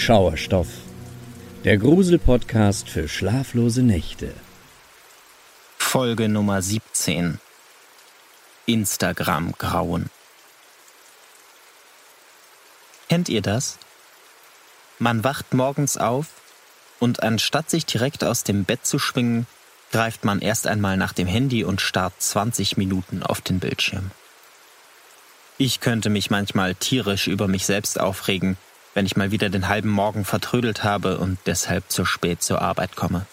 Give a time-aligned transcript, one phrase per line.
[0.00, 0.68] Schauerstoff,
[1.62, 4.32] der Grusel-Podcast für schlaflose Nächte.
[5.76, 7.38] Folge Nummer 17
[8.64, 10.08] Instagram Grauen.
[13.10, 13.78] Kennt ihr das?
[14.98, 16.28] Man wacht morgens auf
[16.98, 19.46] und anstatt sich direkt aus dem Bett zu schwingen,
[19.92, 24.12] greift man erst einmal nach dem Handy und starrt 20 Minuten auf den Bildschirm.
[25.58, 28.56] Ich könnte mich manchmal tierisch über mich selbst aufregen,
[28.94, 32.96] wenn ich mal wieder den halben Morgen vertrödelt habe und deshalb zu spät zur Arbeit
[32.96, 33.26] komme.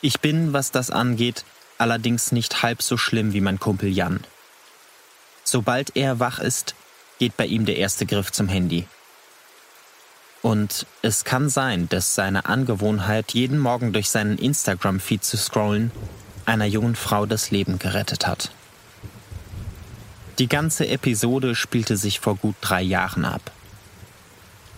[0.00, 1.44] Ich bin, was das angeht,
[1.78, 4.20] allerdings nicht halb so schlimm wie mein Kumpel Jan.
[5.44, 6.74] Sobald er wach ist,
[7.18, 8.86] geht bei ihm der erste Griff zum Handy.
[10.42, 15.92] Und es kann sein, dass seine Angewohnheit, jeden Morgen durch seinen Instagram-Feed zu scrollen,
[16.46, 18.50] einer jungen Frau das Leben gerettet hat.
[20.38, 23.52] Die ganze Episode spielte sich vor gut drei Jahren ab.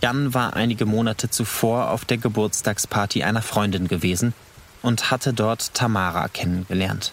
[0.05, 4.35] Jan war einige Monate zuvor auf der Geburtstagsparty einer Freundin gewesen
[4.83, 7.11] und hatte dort Tamara kennengelernt.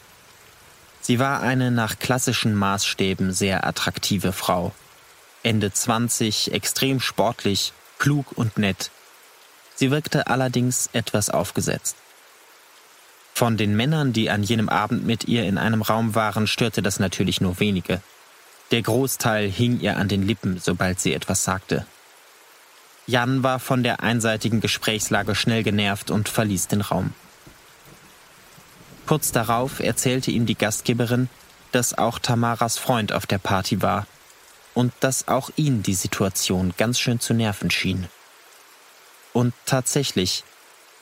[1.00, 4.72] Sie war eine nach klassischen Maßstäben sehr attraktive Frau.
[5.42, 8.90] Ende 20, extrem sportlich, klug und nett.
[9.74, 11.96] Sie wirkte allerdings etwas aufgesetzt.
[13.32, 17.00] Von den Männern, die an jenem Abend mit ihr in einem Raum waren, störte das
[17.00, 18.02] natürlich nur wenige.
[18.70, 21.86] Der Großteil hing ihr an den Lippen, sobald sie etwas sagte.
[23.06, 27.12] Jan war von der einseitigen Gesprächslage schnell genervt und verließ den Raum.
[29.06, 31.28] Kurz darauf erzählte ihm die Gastgeberin,
[31.72, 34.06] dass auch Tamaras Freund auf der Party war
[34.74, 38.06] und dass auch ihn die Situation ganz schön zu nerven schien.
[39.32, 40.44] Und tatsächlich,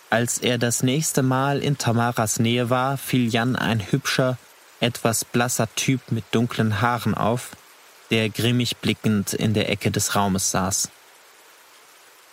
[0.09, 4.39] als er das nächste Mal in Tamaras Nähe war, fiel Jan ein hübscher,
[4.81, 7.51] etwas blasser Typ mit dunklen Haaren auf,
[8.11, 10.89] der grimmig blickend in der Ecke des Raumes saß.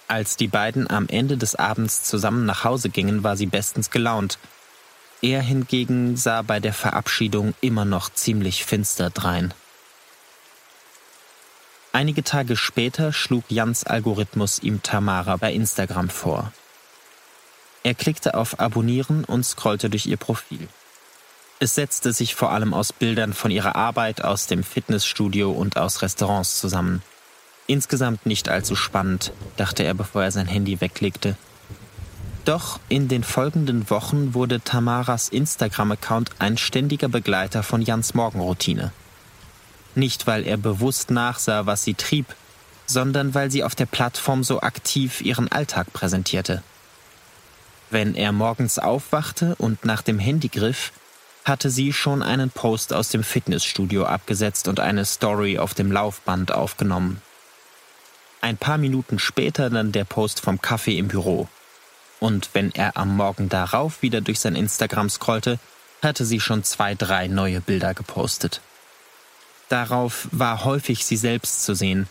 [0.08, 4.40] Als die beiden am Ende des Abends zusammen nach Hause gingen, war sie bestens gelaunt.
[5.22, 9.54] Er hingegen sah bei der Verabschiedung immer noch ziemlich finster drein.
[11.92, 16.54] Einige Tage später schlug Jans Algorithmus ihm Tamara bei Instagram vor.
[17.84, 20.68] Er klickte auf Abonnieren und scrollte durch ihr Profil.
[21.60, 26.04] Es setzte sich vor allem aus Bildern von ihrer Arbeit aus dem Fitnessstudio und aus
[26.04, 27.02] Restaurants zusammen.
[27.68, 31.36] Insgesamt nicht allzu spannend, dachte er, bevor er sein Handy weglegte.
[32.46, 38.94] Doch in den folgenden Wochen wurde Tamaras Instagram-Account ein ständiger Begleiter von Jans Morgenroutine.
[39.96, 42.28] Nicht, weil er bewusst nachsah, was sie trieb,
[42.86, 46.64] sondern weil sie auf der Plattform so aktiv ihren Alltag präsentierte.
[47.90, 50.94] Wenn er morgens aufwachte und nach dem Handy griff,
[51.44, 56.54] hatte sie schon einen Post aus dem Fitnessstudio abgesetzt und eine Story auf dem Laufband
[56.54, 57.22] aufgenommen.
[58.42, 61.48] Ein paar Minuten später dann der Post vom Kaffee im Büro.
[62.20, 65.60] Und wenn er am Morgen darauf wieder durch sein Instagram scrollte,
[66.02, 68.62] hatte sie schon zwei, drei neue Bilder gepostet.
[69.70, 72.08] Darauf war häufig sie selbst zu sehen,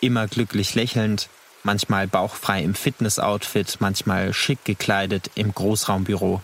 [0.00, 1.28] immer glücklich lächelnd,
[1.62, 6.42] manchmal bauchfrei im Fitnessoutfit, manchmal schick gekleidet im Großraumbüro.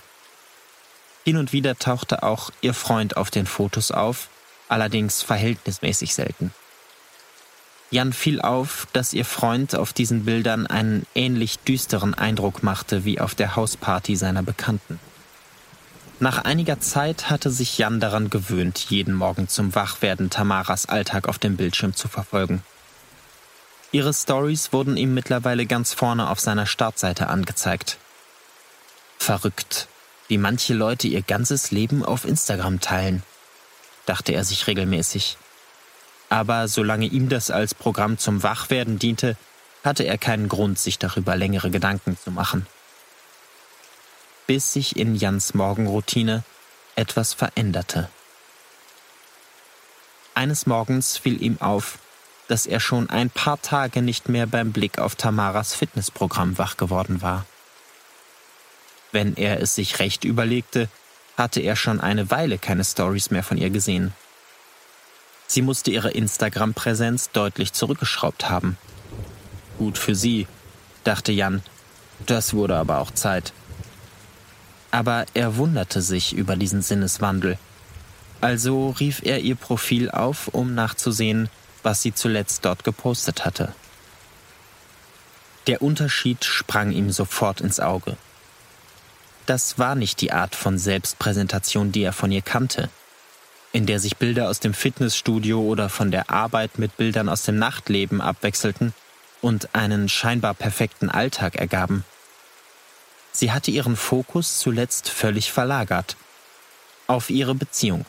[1.24, 4.28] Hin und wieder tauchte auch ihr Freund auf den Fotos auf,
[4.68, 6.52] allerdings verhältnismäßig selten.
[7.90, 13.20] Jan fiel auf, dass ihr Freund auf diesen Bildern einen ähnlich düsteren Eindruck machte wie
[13.20, 15.00] auf der Hausparty seiner Bekannten.
[16.20, 21.38] Nach einiger Zeit hatte sich Jan daran gewöhnt, jeden Morgen zum Wachwerden Tamaras Alltag auf
[21.38, 22.62] dem Bildschirm zu verfolgen.
[23.90, 27.98] Ihre Stories wurden ihm mittlerweile ganz vorne auf seiner Startseite angezeigt.
[29.18, 29.88] Verrückt,
[30.28, 33.24] wie manche Leute ihr ganzes Leben auf Instagram teilen,
[34.06, 35.38] dachte er sich regelmäßig
[36.30, 39.36] aber solange ihm das als Programm zum Wachwerden diente,
[39.84, 42.66] hatte er keinen Grund, sich darüber längere Gedanken zu machen.
[44.46, 46.44] Bis sich in Jans Morgenroutine
[46.94, 48.08] etwas veränderte.
[50.34, 51.98] Eines Morgens fiel ihm auf,
[52.48, 57.22] dass er schon ein paar Tage nicht mehr beim Blick auf Tamaras Fitnessprogramm wach geworden
[57.22, 57.44] war.
[59.12, 60.88] Wenn er es sich recht überlegte,
[61.36, 64.12] hatte er schon eine Weile keine Stories mehr von ihr gesehen.
[65.50, 68.78] Sie musste ihre Instagram-Präsenz deutlich zurückgeschraubt haben.
[69.78, 70.46] Gut für sie,
[71.02, 71.60] dachte Jan.
[72.24, 73.52] Das wurde aber auch Zeit.
[74.92, 77.58] Aber er wunderte sich über diesen Sinneswandel.
[78.40, 81.48] Also rief er ihr Profil auf, um nachzusehen,
[81.82, 83.74] was sie zuletzt dort gepostet hatte.
[85.66, 88.16] Der Unterschied sprang ihm sofort ins Auge.
[89.46, 92.88] Das war nicht die Art von Selbstpräsentation, die er von ihr kannte
[93.72, 97.58] in der sich Bilder aus dem Fitnessstudio oder von der Arbeit mit Bildern aus dem
[97.58, 98.94] Nachtleben abwechselten,
[99.40, 102.04] und einen scheinbar perfekten Alltag ergaben.
[103.32, 106.16] Sie hatte ihren Fokus zuletzt völlig verlagert
[107.06, 108.04] auf ihre Beziehung.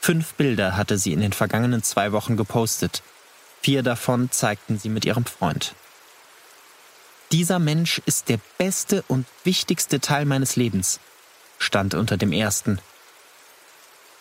[0.00, 3.02] Fünf Bilder hatte sie in den vergangenen zwei Wochen gepostet.
[3.60, 5.74] Vier davon zeigten sie mit ihrem Freund.
[7.32, 11.00] Dieser Mensch ist der beste und wichtigste Teil meines Lebens,
[11.58, 12.80] stand unter dem ersten.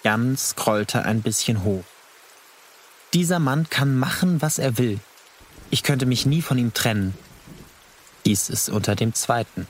[0.03, 1.83] Jan scrollte ein bisschen hoch.
[3.13, 4.99] Dieser Mann kann machen, was er will.
[5.71, 7.17] Ich könnte mich nie von ihm trennen.
[8.25, 9.67] Dies ist unter dem zweiten.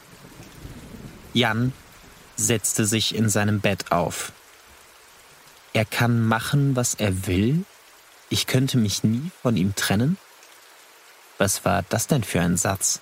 [1.33, 1.73] Jan
[2.35, 4.31] setzte sich in seinem Bett auf.
[5.73, 7.63] Er kann machen, was er will?
[8.29, 10.17] Ich könnte mich nie von ihm trennen?
[11.37, 12.99] Was war das denn für ein Satz?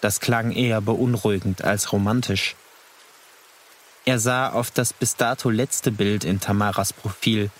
[0.00, 2.54] Das klang eher beunruhigend als romantisch.
[4.06, 7.50] Er sah auf das bis dato letzte Bild in Tamaras Profil.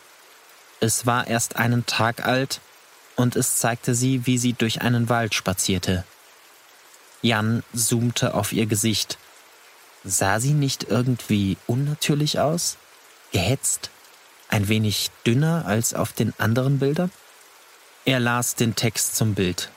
[0.79, 2.61] Es war erst einen Tag alt
[3.17, 6.05] und es zeigte sie, wie sie durch einen Wald spazierte.
[7.21, 9.19] Jan zoomte auf ihr Gesicht.
[10.05, 12.77] Sah sie nicht irgendwie unnatürlich aus?
[13.33, 13.91] Gehetzt?
[14.49, 17.11] Ein wenig dünner als auf den anderen Bildern?
[18.05, 19.73] Er las den Text zum Bild.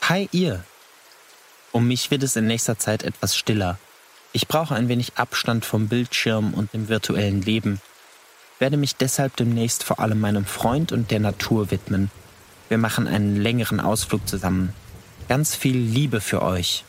[0.00, 0.64] Hi ihr.
[1.70, 3.78] Um mich wird es in nächster Zeit etwas stiller.
[4.32, 7.80] Ich brauche ein wenig Abstand vom Bildschirm und dem virtuellen Leben.
[8.58, 12.10] Werde mich deshalb demnächst vor allem meinem Freund und der Natur widmen.
[12.68, 14.72] Wir machen einen längeren Ausflug zusammen.
[15.28, 16.84] Ganz viel Liebe für euch.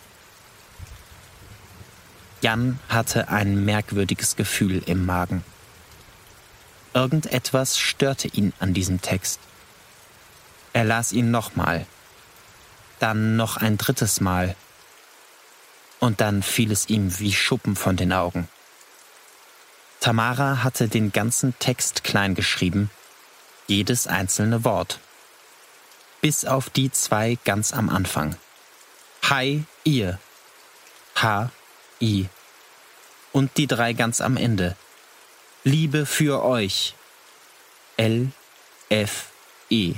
[2.42, 5.44] Jan hatte ein merkwürdiges Gefühl im Magen.
[6.94, 9.40] Irgendetwas störte ihn an diesem Text.
[10.74, 11.86] Er las ihn nochmal,
[13.00, 14.56] dann noch ein drittes Mal,
[16.04, 18.50] und dann fiel es ihm wie Schuppen von den Augen.
[20.02, 22.92] Tamara hatte den ganzen Text klein geschrieben,
[23.68, 25.00] jedes einzelne Wort.
[26.20, 28.36] Bis auf die zwei ganz am Anfang.
[29.30, 30.20] Hi, ihr.
[31.16, 31.52] H,
[32.02, 32.28] I.
[33.32, 34.76] Und die drei ganz am Ende.
[35.64, 36.96] Liebe für euch.
[37.96, 38.34] L,
[38.90, 39.28] F,
[39.70, 39.94] E.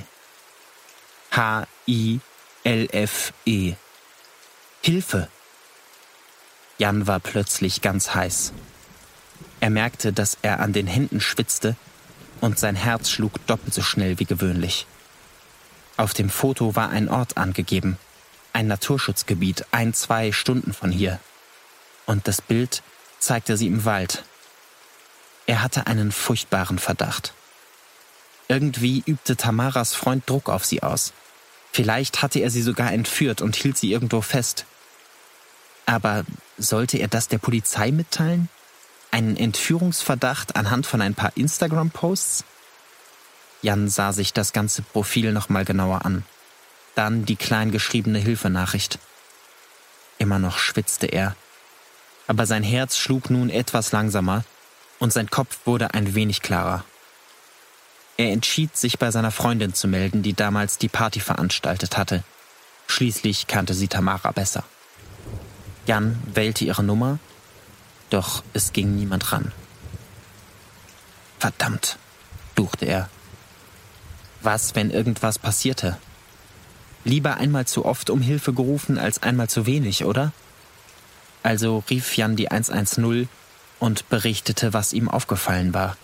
[1.31, 2.19] H, I,
[2.63, 3.74] L, F, E.
[4.84, 5.30] Hilfe!
[6.77, 8.54] Jan war plötzlich ganz heiß.
[9.60, 11.75] Er merkte, dass er an den Händen schwitzte
[12.42, 14.86] und sein Herz schlug doppelt so schnell wie gewöhnlich.
[15.98, 17.98] Auf dem Foto war ein Ort angegeben,
[18.54, 21.19] ein Naturschutzgebiet, ein, zwei Stunden von hier.
[22.06, 22.83] Und das Bild
[23.19, 24.24] zeigte sie im Wald,
[25.48, 27.33] er hatte einen furchtbaren Verdacht.
[28.48, 31.13] Irgendwie übte Tamaras Freund Druck auf sie aus.
[31.72, 34.66] Vielleicht hatte er sie sogar entführt und hielt sie irgendwo fest.
[35.86, 36.26] Aber
[36.58, 38.50] sollte er das der Polizei mitteilen?
[39.12, 42.44] Einen Entführungsverdacht anhand von ein paar Instagram-Posts?
[43.62, 46.26] Jan sah sich das ganze Profil nochmal genauer an.
[46.96, 49.00] Dann die klein geschriebene Hilfenachricht.
[50.18, 51.36] Immer noch schwitzte er.
[52.28, 54.44] Aber sein Herz schlug nun etwas langsamer
[55.00, 56.84] und sein Kopf wurde ein wenig klarer.
[58.18, 62.24] Er entschied, sich bei seiner Freundin zu melden, die damals die Party veranstaltet hatte.
[62.88, 64.64] Schließlich kannte sie Tamara besser.
[65.86, 67.20] Jan wählte ihre Nummer,
[68.10, 69.52] doch es ging niemand ran.
[71.39, 71.98] Verdammt,
[72.56, 73.10] duchte er.
[74.42, 75.98] Was, wenn irgendwas passierte?
[77.04, 80.32] Lieber einmal zu oft um Hilfe gerufen als einmal zu wenig, oder?
[81.44, 83.30] Also rief Jan die 110
[83.80, 85.98] und berichtete, was ihm aufgefallen war.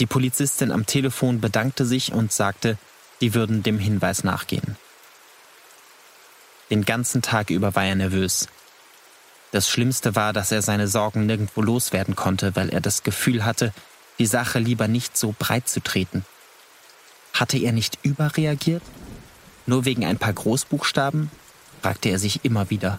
[0.00, 2.78] Die Polizistin am Telefon bedankte sich und sagte,
[3.20, 4.76] die würden dem Hinweis nachgehen.
[6.70, 8.46] Den ganzen Tag über war er nervös.
[9.50, 13.72] Das Schlimmste war, dass er seine Sorgen nirgendwo loswerden konnte, weil er das Gefühl hatte,
[14.20, 16.24] die Sache lieber nicht so breit zu treten.
[17.32, 18.82] Hatte er nicht überreagiert?
[19.66, 21.30] Nur wegen ein paar Großbuchstaben?
[21.82, 22.98] fragte er sich immer wieder.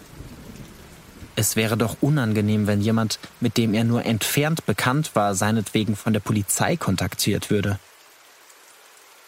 [1.34, 6.12] Es wäre doch unangenehm, wenn jemand, mit dem er nur entfernt bekannt war, seinetwegen von
[6.12, 7.78] der Polizei kontaktiert würde.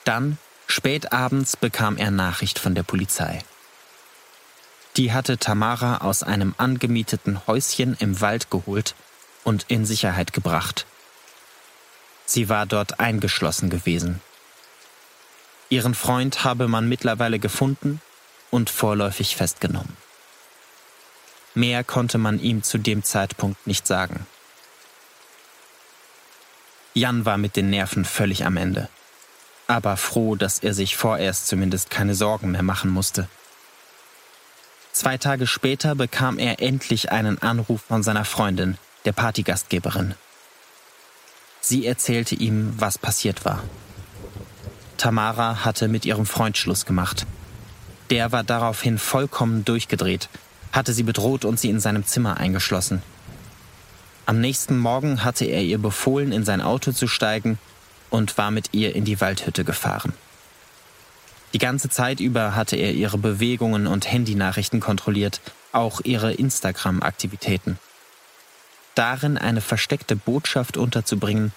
[0.04, 0.36] Dann,
[0.66, 3.40] spät abends, bekam er Nachricht von der Polizei.
[4.96, 8.94] Die hatte Tamara aus einem angemieteten Häuschen im Wald geholt
[9.42, 10.86] und in Sicherheit gebracht.
[12.26, 14.20] Sie war dort eingeschlossen gewesen.
[15.68, 18.00] Ihren Freund habe man mittlerweile gefunden
[18.50, 19.96] und vorläufig festgenommen.
[21.54, 24.26] Mehr konnte man ihm zu dem Zeitpunkt nicht sagen.
[26.94, 28.88] Jan war mit den Nerven völlig am Ende,
[29.66, 33.28] aber froh, dass er sich vorerst zumindest keine Sorgen mehr machen musste.
[34.94, 40.14] Zwei Tage später bekam er endlich einen Anruf von seiner Freundin, der Partygastgeberin.
[41.60, 43.64] Sie erzählte ihm, was passiert war.
[44.96, 47.26] Tamara hatte mit ihrem Freund Schluss gemacht.
[48.10, 50.28] Der war daraufhin vollkommen durchgedreht,
[50.70, 53.02] hatte sie bedroht und sie in seinem Zimmer eingeschlossen.
[54.26, 57.58] Am nächsten Morgen hatte er ihr befohlen, in sein Auto zu steigen
[58.10, 60.12] und war mit ihr in die Waldhütte gefahren.
[61.54, 67.78] Die ganze Zeit über hatte er ihre Bewegungen und Handynachrichten kontrolliert, auch ihre Instagram-Aktivitäten.
[68.96, 71.52] Darin eine versteckte Botschaft unterzubringen,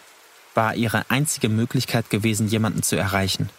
[0.54, 3.50] war ihre einzige Möglichkeit gewesen, jemanden zu erreichen.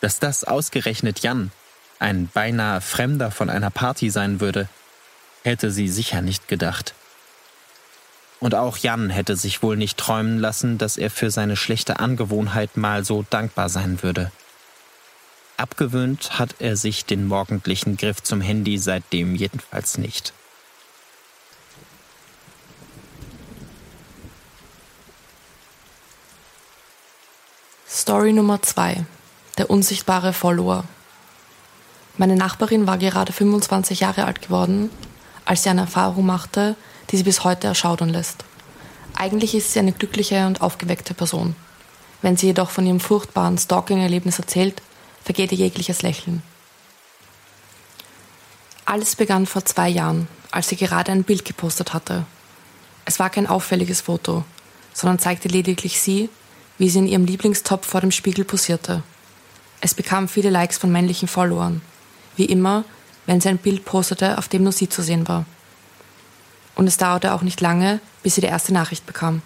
[0.00, 1.52] Dass das ausgerechnet Jan,
[2.00, 4.68] ein beinahe Fremder von einer Party sein würde,
[5.44, 6.92] hätte sie sicher nicht gedacht.
[8.40, 12.76] Und auch Jan hätte sich wohl nicht träumen lassen, dass er für seine schlechte Angewohnheit
[12.76, 14.32] mal so dankbar sein würde.
[15.56, 20.34] Abgewöhnt hat er sich den morgendlichen Griff zum Handy seitdem jedenfalls nicht.
[27.88, 29.06] Story Nummer 2.
[29.56, 30.84] Der unsichtbare Follower.
[32.18, 34.90] Meine Nachbarin war gerade 25 Jahre alt geworden,
[35.46, 36.76] als sie eine Erfahrung machte,
[37.10, 38.44] die sie bis heute erschaudern lässt.
[39.14, 41.56] Eigentlich ist sie eine glückliche und aufgeweckte Person.
[42.20, 44.82] Wenn sie jedoch von ihrem furchtbaren Stalking-Erlebnis erzählt,
[45.26, 46.40] vergeht ihr jegliches Lächeln.
[48.84, 52.24] Alles begann vor zwei Jahren, als sie gerade ein Bild gepostet hatte.
[53.04, 54.44] Es war kein auffälliges Foto,
[54.94, 56.30] sondern zeigte lediglich sie,
[56.78, 59.02] wie sie in ihrem Lieblingstopf vor dem Spiegel posierte.
[59.80, 61.82] Es bekam viele Likes von männlichen Followern,
[62.36, 62.84] wie immer,
[63.26, 65.44] wenn sie ein Bild postete, auf dem nur sie zu sehen war.
[66.76, 69.42] Und es dauerte auch nicht lange, bis sie die erste Nachricht bekam.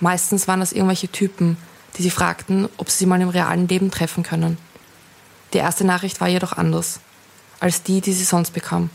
[0.00, 1.56] Meistens waren das irgendwelche Typen,
[1.96, 4.58] die sie fragten, ob sie sie mal im realen Leben treffen können.
[5.52, 7.00] Die erste Nachricht war jedoch anders
[7.62, 8.90] als die, die sie sonst bekam.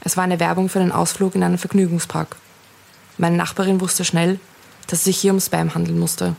[0.00, 2.36] Es war eine Werbung für einen Ausflug in einen Vergnügungspark.
[3.18, 4.40] Meine Nachbarin wusste schnell,
[4.86, 6.34] dass es sich hier um Spam handeln musste.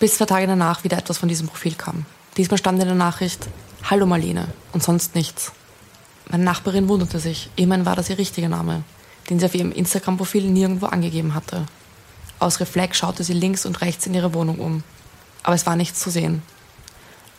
[0.00, 2.06] Bis zwei Tage danach wieder etwas von diesem Profil kam.
[2.36, 3.46] Diesmal stand in der Nachricht
[3.88, 5.52] Hallo Marlene und sonst nichts.
[6.28, 7.48] Meine Nachbarin wunderte sich.
[7.54, 8.82] Immerhin war das ihr richtiger Name,
[9.30, 11.66] den sie auf ihrem Instagram-Profil nirgendwo angegeben hatte.
[12.40, 14.82] Aus Reflex schaute sie links und rechts in ihre Wohnung um.
[15.44, 16.42] Aber es war nichts zu sehen.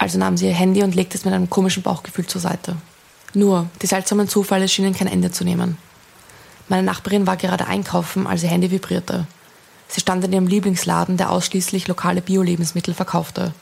[0.03, 2.75] Also nahm sie ihr Handy und legte es mit einem komischen Bauchgefühl zur Seite.
[3.33, 5.77] Nur, die seltsamen Zufälle schienen kein Ende zu nehmen.
[6.67, 9.27] Meine Nachbarin war gerade einkaufen, als ihr Handy vibrierte.
[9.88, 13.53] Sie stand in ihrem Lieblingsladen, der ausschließlich lokale Bio-Lebensmittel verkaufte.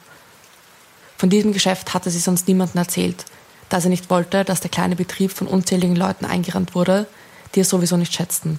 [1.16, 3.24] Von diesem Geschäft hatte sie sonst niemandem erzählt,
[3.68, 7.06] da sie nicht wollte, dass der kleine Betrieb von unzähligen Leuten eingerannt wurde,
[7.54, 8.58] die es sowieso nicht schätzten.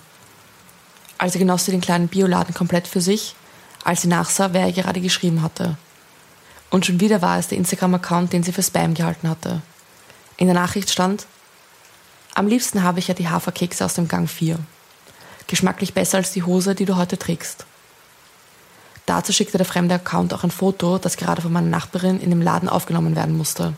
[1.18, 3.36] Also genoss sie den kleinen Bioladen komplett für sich,
[3.84, 5.76] als sie nachsah, wer ihr gerade geschrieben hatte.
[6.74, 9.62] Und schon wieder war es der Instagram-Account, den sie für Spam gehalten hatte.
[10.38, 11.28] In der Nachricht stand,
[12.34, 14.58] am liebsten habe ich ja die Haferkekse aus dem Gang 4.
[15.46, 17.68] Geschmacklich besser als die Hose, die du heute trägst.
[19.06, 22.42] Dazu schickte der fremde Account auch ein Foto, das gerade von meiner Nachbarin in dem
[22.42, 23.74] Laden aufgenommen werden musste.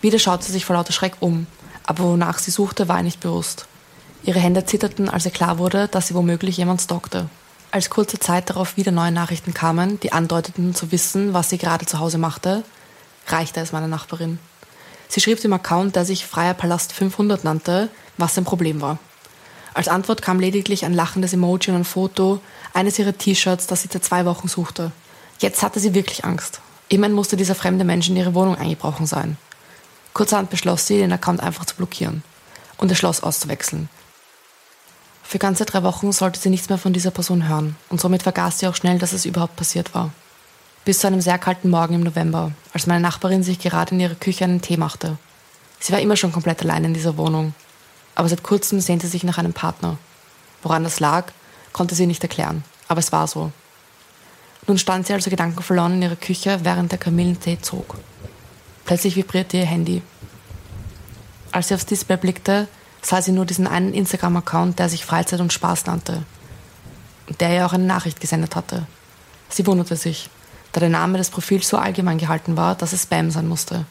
[0.00, 1.46] Wieder schaute sie sich vor lauter Schreck um,
[1.84, 3.66] aber wonach sie suchte, war ihr nicht bewusst.
[4.22, 7.28] Ihre Hände zitterten, als ihr klar wurde, dass sie womöglich jemand stalkte.
[7.70, 11.84] Als kurze Zeit darauf wieder neue Nachrichten kamen, die andeuteten zu wissen, was sie gerade
[11.84, 12.64] zu Hause machte,
[13.26, 14.38] reichte es meiner Nachbarin.
[15.08, 18.98] Sie schrieb dem Account, der sich Freier Palast 500 nannte, was sein Problem war.
[19.74, 22.40] Als Antwort kam lediglich ein lachendes Emoji und ein Foto
[22.72, 24.90] eines ihrer T-Shirts, das sie seit zwei Wochen suchte.
[25.38, 26.60] Jetzt hatte sie wirklich Angst.
[26.88, 29.36] Immerhin musste dieser fremde Mensch in ihre Wohnung eingebrochen sein.
[30.14, 32.22] Kurzerhand beschloss sie, den Account einfach zu blockieren
[32.78, 33.90] und das Schloss auszuwechseln.
[35.28, 38.60] Für ganze drei Wochen sollte sie nichts mehr von dieser Person hören und somit vergaß
[38.60, 40.10] sie auch schnell, dass es überhaupt passiert war.
[40.86, 44.14] Bis zu einem sehr kalten Morgen im November, als meine Nachbarin sich gerade in ihrer
[44.14, 45.18] Küche einen Tee machte.
[45.80, 47.52] Sie war immer schon komplett allein in dieser Wohnung,
[48.14, 49.98] aber seit kurzem sehnte sie sich nach einem Partner.
[50.62, 51.26] Woran das lag,
[51.74, 53.52] konnte sie nicht erklären, aber es war so.
[54.66, 57.98] Nun stand sie also gedankenverloren in ihrer Küche, während der Kamillentee zog.
[58.86, 60.00] Plötzlich vibrierte ihr Handy.
[61.52, 62.66] Als sie aufs Display blickte,
[63.02, 66.22] sah sie nur diesen einen Instagram-Account, der sich Freizeit und Spaß nannte.
[67.28, 68.86] Und der ihr auch eine Nachricht gesendet hatte.
[69.48, 70.30] Sie wunderte sich,
[70.72, 73.86] da der Name des Profils so allgemein gehalten war, dass es Spam sein musste.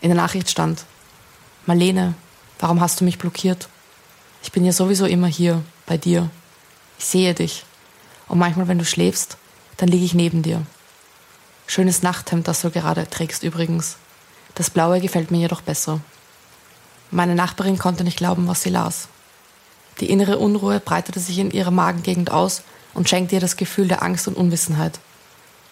[0.00, 0.84] In der Nachricht stand,
[1.66, 2.14] Marlene,
[2.58, 3.68] warum hast du mich blockiert?
[4.42, 6.30] Ich bin ja sowieso immer hier, bei dir.
[6.98, 7.64] Ich sehe dich.
[8.28, 9.36] Und manchmal, wenn du schläfst,
[9.76, 10.64] dann liege ich neben dir.
[11.66, 13.96] Schönes Nachthemd, das du gerade trägst übrigens.
[14.54, 16.00] Das blaue gefällt mir jedoch besser.
[17.10, 19.08] Meine Nachbarin konnte nicht glauben, was sie las.
[20.00, 22.62] Die innere Unruhe breitete sich in ihrer Magengegend aus
[22.94, 25.00] und schenkte ihr das Gefühl der Angst und Unwissenheit.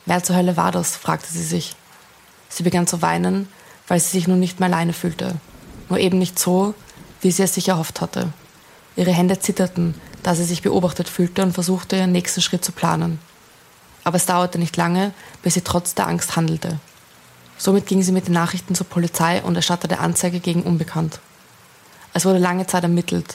[0.06, 0.96] Wer zur Hölle war das?
[0.96, 1.76] fragte sie sich.
[2.48, 3.48] Sie begann zu weinen,
[3.88, 5.36] weil sie sich nun nicht mehr alleine fühlte.
[5.88, 6.74] Nur eben nicht so,
[7.20, 8.32] wie sie es sich erhofft hatte.
[8.96, 13.18] Ihre Hände zitterten, da sie sich beobachtet fühlte und versuchte, ihren nächsten Schritt zu planen.
[14.04, 15.12] aber es dauerte nicht lange,
[15.42, 16.78] bis sie trotz der Angst handelte.
[17.58, 21.18] Somit ging sie mit den Nachrichten zur Polizei und erstattete Anzeige gegen Unbekannt.
[22.16, 23.34] Es wurde lange Zeit ermittelt,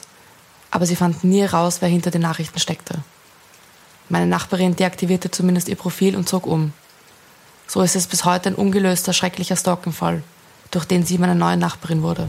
[0.72, 2.98] aber sie fanden nie heraus, wer hinter den Nachrichten steckte.
[4.08, 6.72] Meine Nachbarin deaktivierte zumindest ihr Profil und zog um.
[7.68, 10.24] So ist es bis heute ein ungelöster, schrecklicher Stalking-Fall,
[10.72, 12.28] durch den sie meine neue Nachbarin wurde.